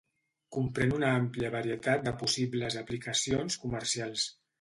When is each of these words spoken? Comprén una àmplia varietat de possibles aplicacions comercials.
Comprén 0.55 0.93
una 0.99 1.11
àmplia 1.17 1.51
varietat 1.55 2.07
de 2.07 2.13
possibles 2.21 2.79
aplicacions 2.81 3.59
comercials. 3.67 4.27